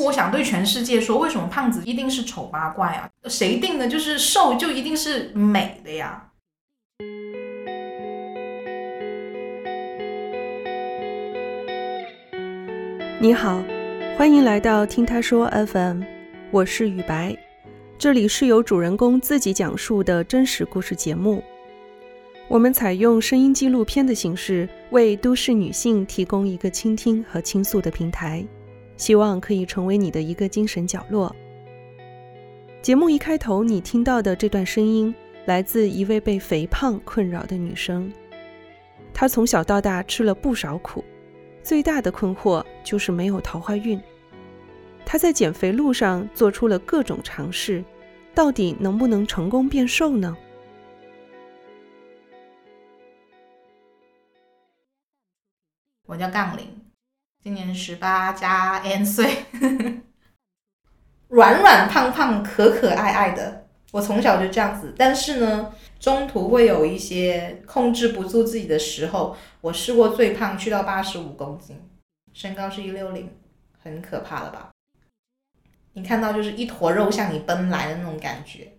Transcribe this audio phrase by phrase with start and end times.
[0.00, 3.10] 我想对全世界说，为什么胖子一定是丑八怪啊？
[3.24, 3.88] 谁定的？
[3.88, 6.24] 就是瘦就一定是美的呀？
[13.20, 13.60] 你好，
[14.16, 16.02] 欢迎来到听他说 FM，
[16.52, 17.36] 我是雨白，
[17.98, 21.42] 这里是由主人公自己讲述的真实故事节目。
[22.46, 28.46] 我们采用声音纪录片的形式，为都市女性提供一个倾听和倾诉的平台。
[28.98, 31.34] 希望可以成为你的一个精神角落。
[32.82, 35.14] 节目一开头你听到的这段声音，
[35.46, 38.12] 来自一位被肥胖困扰的女生。
[39.14, 41.02] 她从小到大吃了不少苦，
[41.62, 44.00] 最大的困惑就是没有桃花运。
[45.06, 47.82] 她在减肥路上做出了各种尝试，
[48.34, 50.36] 到底能不能成功变瘦呢？
[56.06, 56.87] 我叫杠铃。
[57.42, 59.44] 今年十八加 N 岁，
[61.28, 63.66] 软软胖胖、可可爱爱的。
[63.92, 69.34] 我从小就这样子，但是呢，中途会有一些控制不住自己的时候。
[69.60, 71.80] 我试过最胖去到八十五公斤，
[72.34, 73.30] 身高是一六零，
[73.82, 74.70] 很可怕了吧？
[75.94, 78.72] 你看到就是一坨肉向你奔来的那种感觉。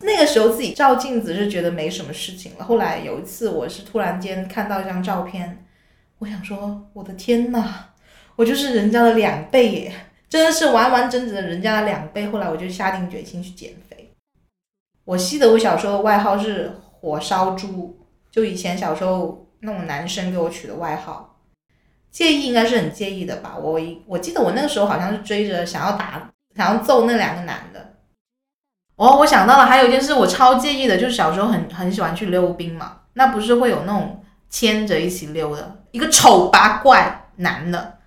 [0.00, 2.64] 那个时候自己照镜子是觉得没什么事情了。
[2.64, 5.64] 后来有一次，我是突然间看到一张照片。
[6.18, 7.64] 我想说，我的天呐，
[8.34, 9.92] 我就是人家的两倍耶，
[10.28, 12.26] 真的是完完整整的人家的两倍。
[12.26, 14.12] 后来我就下定决心去减肥。
[15.04, 17.98] 我记得我小时候的外号是“火烧猪”，
[18.32, 21.36] 就以前小时候那种男生给我取的外号。
[22.10, 23.56] 介意应该是很介意的吧？
[23.56, 27.94] 我我记得我那个时候好像是追着想要打、想要揍那两个男的。
[28.96, 35.77] 哦，我想到了，还有一件事我超介意的，就是小时候很很喜欢去溜冰嘛，那不是会有那种牵着一起溜的。
[35.90, 37.98] 一个丑八怪男的，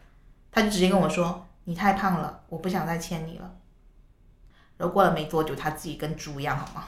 [0.51, 3.51] 他就直接跟我说：“你太胖了，我不想再牵你了。”
[4.77, 6.85] 然后过了没多久，他自己跟猪一样，好吗？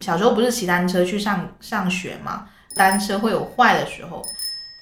[0.00, 2.48] 小时候不是骑单车去上上学嘛？
[2.76, 4.24] 单车会有坏的时候，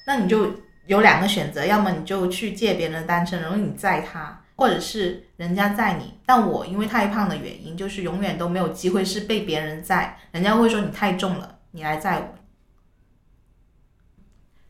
[0.07, 0.51] 那你就
[0.87, 6.19] 有两个选择，要么你就去借别人的单车，然后你载他，或者是人家载你。
[6.27, 12.35] 但我因为太胖的原因，就是永远都没有机会是被别人载，人家会说你太重了，你来载我。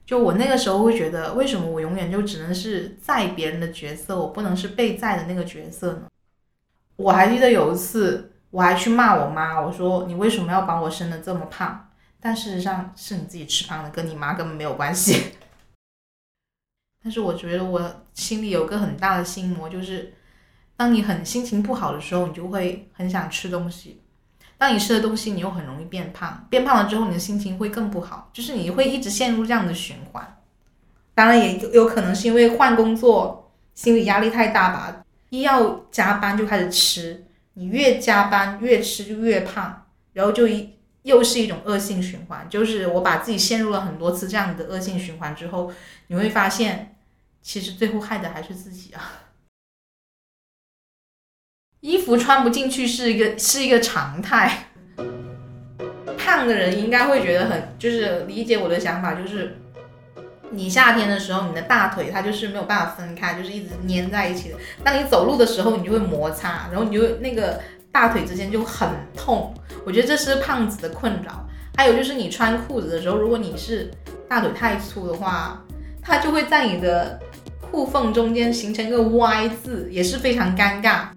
[0.06, 6.09] 就我那个时候会觉得，为什么我永远就只能是载别人的角色，我不能是被载的那个角色呢？
[6.94, 11.91] 我还记得有一次，我还去骂我妈，我说你为什么要把我生的这么胖？
[12.21, 15.33] 但事实上是你自己吃胖的，跟你妈根本没有关系。
[17.03, 20.15] 但是我觉得我心里有个很大的心魔，就是
[20.77, 24.00] 当你很心情不好的时候，你就会很想吃东西。
[24.59, 30.39] 当你吃的东西，你又很容易变胖，变胖了之后，你的心情会更不好，就是你会一直陷入这样的循环。
[31.15, 42.47] 当然，也有可能是因为换工作，心理压力太大吧，一要加班就开始吃，你越加班越吃就越胖，然后就一又是一种恶性循环。
[42.49, 45.71] 就是我把自己陷入了很多次这样的恶性循环之后，
[46.06, 46.97] 你会发现，
[47.43, 49.12] 其实最后害的还是自己啊。
[51.87, 54.67] 衣服穿不进去是一个是一个常态，
[56.19, 59.57] 胖的人应该会觉得很就是理解我的想法，就是
[60.51, 64.57] 你夏天的时候，你的大腿它就是没有办法分开，就是一直粘在一起的。
[64.83, 67.61] 当你走路的时候，你就会摩擦，然后你就那个
[67.93, 69.55] 大腿之间就很痛。
[69.85, 71.49] 我觉得这是胖子的困扰。
[71.77, 73.89] 还有就是你穿裤子的时候，如果你是
[74.29, 75.63] 大腿太粗的话，
[76.03, 77.21] 它就会在你的
[77.61, 81.11] 裤缝中间形成一个 Y 字，也是非常尴尬。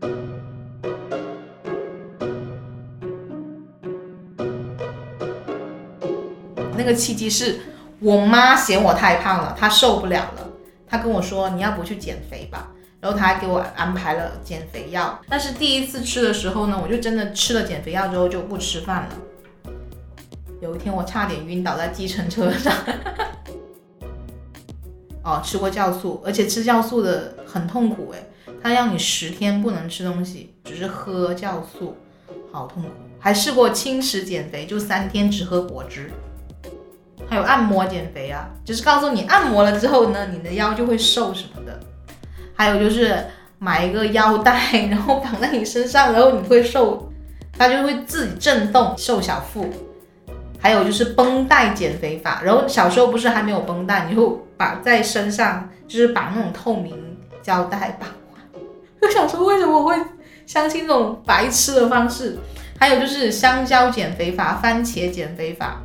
[6.79, 7.59] 那个契机是
[7.99, 10.49] 我妈嫌我太胖了，她受不了了，
[10.87, 15.19] 她跟我说你要不去减肥吧，然后她还给我安排了减肥药。
[15.27, 19.71] 但是第一次吃的时候呢，我就真的吃了减肥药之后就不吃饭了。
[20.61, 22.73] 有一天我差点晕倒在计程车上。
[25.21, 28.29] 哦，吃过酵素，而且吃酵素的很痛苦诶，
[28.63, 31.97] 它让你十天不能吃东西，只是喝酵素，
[32.53, 32.87] 好痛苦。
[33.19, 36.09] 还试过轻食减肥，就三天只喝果汁。
[37.29, 41.79] 还有按摩减肥啊，就是告诉你按摩了之后呢，你的腰就会瘦什么的。
[42.55, 43.23] 还有就是
[43.59, 47.11] 买一个腰带，然后绑在你身上，然后你会瘦，
[47.57, 49.71] 它就会自己震动，瘦小腹。
[50.61, 56.97] 还有就是绷带减肥法，然后小时候不是还没有绷带，你就把在身上，就是绑那种透明
[57.41, 58.61] 胶带绑完。
[59.01, 59.95] 我想说，为什么会
[60.45, 62.37] 相信这种白痴的方式？
[62.77, 65.81] 还有就是香蕉减肥法、番茄减肥法。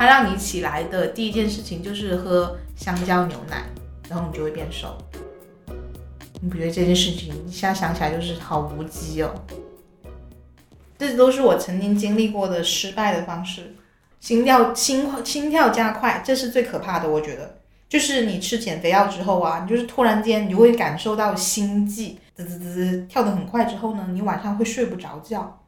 [0.00, 3.66] 它让你起来的第一件事情就是喝香蕉牛奶，
[4.08, 4.96] 然后你就会变瘦。
[6.40, 9.30] 你不觉得这件事情一下想起来就是好无稽哦？
[10.96, 13.74] 这都是我曾经经历过的失败的方式，
[14.20, 17.06] 心跳心心跳加快，这是最可怕的。
[17.06, 25.62] 我觉得，就是你吃减肥药之后啊，你就是突然间你会感受到心悸，滋滋滋跳得很快之后呢，你晚上会睡不着觉。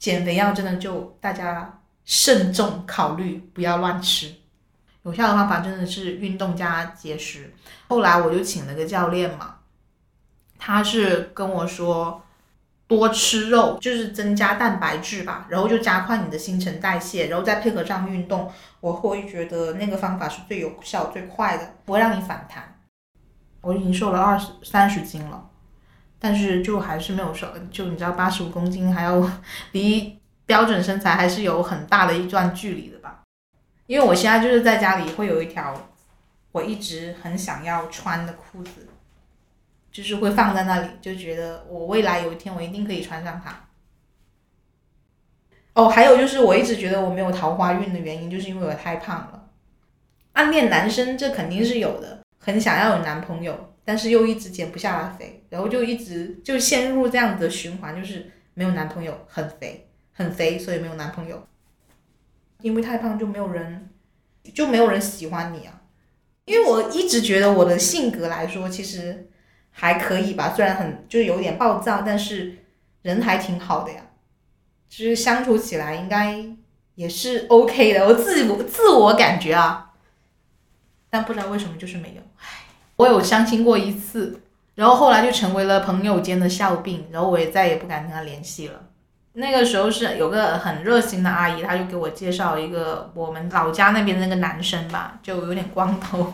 [0.00, 4.34] 减肥药真的就大家慎重考虑，不要乱吃。
[5.02, 7.52] 有效的方法真的是运动加节食。
[7.88, 9.56] 后来我就请了个教练嘛，
[10.58, 12.22] 他是跟我说。
[12.88, 18.48] 多吃肉就是增加蛋白质吧，然后就加快你的新陈代谢，然后再配合上运动，
[18.78, 22.78] 我会觉得那个方法是最有效、最快的，不会让你反弹。
[23.62, 25.50] 我已经瘦了二十三十斤了，
[26.20, 29.20] 但是就还是没有瘦，就你知道八十五公斤还要
[29.72, 33.24] 离标准身材还是有很大的一段距离的吧？
[33.86, 35.90] 因为我现在就是在家里会有一条
[36.52, 38.88] 我一直很想要穿的裤子。
[39.92, 43.64] 就是会放在那里，就觉得我未来有一天我一定可以穿上它。
[45.72, 49.48] 哦，还有就是我一直觉得我没有桃花运的原因，就是因为我太胖了。
[50.34, 59.85] 暗恋男生这肯定是有的，很想要有男朋友，但是又一直减不下来肥，然后就一直就陷入这样子的循环，就是没有男朋友，很肥，
[60.16, 61.46] 很肥，所以没有男朋友。
[62.62, 63.88] 因为太胖就没有人，
[64.52, 65.82] 就没有人喜欢你啊。
[66.46, 69.30] 因为我一直觉得我的性格来说，其实。
[69.78, 72.56] 还可以吧，虽然很就是有点暴躁，但是
[73.02, 74.00] 人还挺好的呀，
[74.88, 76.42] 就是相处起来应该
[76.94, 79.92] 也是 OK 的，我自我自我感觉啊，
[81.10, 82.46] 但不知道为什么就是没有，唉，
[82.96, 84.40] 我有相亲过一次，
[84.76, 88.85] 然后后来就成为了朋友间的笑柄，然后我也再也不敢跟他联系了。
[89.38, 96.32] 那个时候是有个很热心的阿姨，她就给我介绍一个我们老家那边那个男生吧，就有点光头。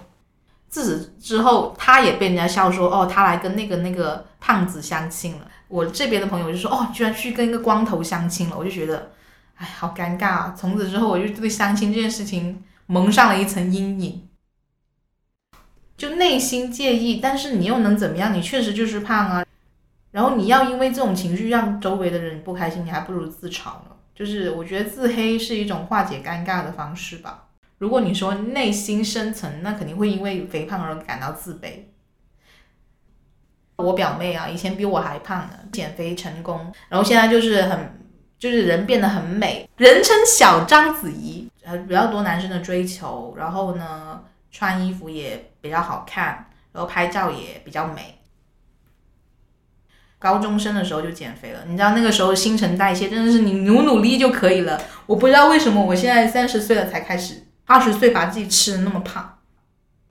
[0.68, 5.40] 自此之后，他也被人家笑说，哦，他来跟那个那个胖子相亲了。
[5.66, 9.10] 我这边的朋友就说，哦，居然去跟一个光头相亲了，我就觉得，
[9.56, 10.54] 哎，好尴尬啊！
[10.56, 14.28] 从此之后，我就对相亲这件事情蒙上了一层阴影，
[15.96, 18.32] 就内心介意，但是你又能怎么样？
[18.32, 19.44] 你确实就是胖啊。
[20.12, 23.96] 然后你要因为这种情绪让周围的人不开心，你还不如自嘲呢。
[24.14, 27.48] 就是我觉得自黑是一种化解尴尬的方式吧。
[27.78, 31.86] 如果你说内心深层，那肯定会因为肥胖而感到自卑。
[33.76, 37.98] 我表妹啊，以前比我还胖呢，减肥成功，然后现在就是很，
[38.38, 44.22] 就是人变得很美，人称小章子怡，呃，比较多男生的追求，然后呢，
[44.52, 48.18] 穿衣服也比较好看，然后拍照也比较美。
[50.22, 54.80] 高中生的时候就减肥了，你知道那个时候新陈代谢真的是你努努力就可以了。
[55.06, 57.42] 我不知道为什么我现在三十岁了才开始。
[57.64, 59.38] 二十岁把自己吃的那么胖，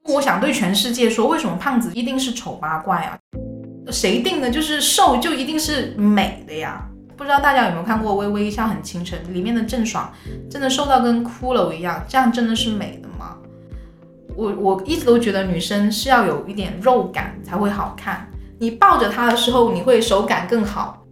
[0.06, 3.18] 我想对全世界说，为什么胖子一定是丑八怪啊？
[3.92, 4.50] 谁定的？
[4.50, 6.88] 就是瘦就一定是美的呀？
[7.16, 10.12] 不知道大家有没有看过《微微一笑很倾城》里面的郑爽，
[10.50, 13.38] 真的瘦到跟骷髅一样，这样真的是美的吗？
[14.36, 18.28] 我我一直都觉得女生是要有一点肉感才会好看，
[18.62, 21.04] 你抱着它的时候你会手感更好，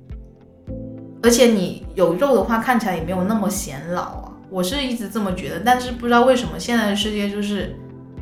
[1.23, 4.31] 而且你有肉的话看起来也没有那么显老啊。
[4.51, 7.75] 我是一直这么觉得，但是不知道为什么现在的世界就是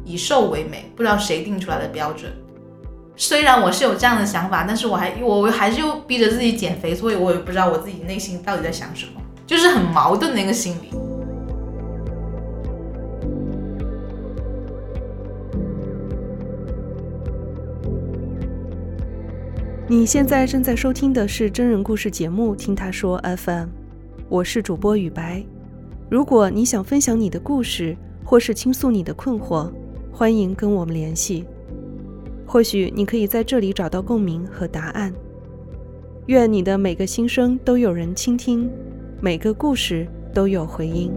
[0.05, 2.31] 以瘦为美，不知道谁定出来的标准。
[3.17, 10.97] 虽然我是有这样的想法，但是我还我还是又逼着自己减肥，所以我也不知道我自己内心到底在想什么，就是很矛盾的一个心理。
[19.89, 23.63] 你现在正在收听的是真人故事节目《听他说 FM》，
[24.27, 25.41] 我是主播雨白。
[26.09, 29.71] 如果你想分享你的故事，或是倾诉你的困惑，
[30.11, 31.45] 欢迎跟我们联系。
[32.45, 35.13] 或许你可以在这里找到共鸣和答案。
[36.25, 38.69] 愿你的每个心声都有人倾听，
[39.21, 41.09] 每个故事都有回音。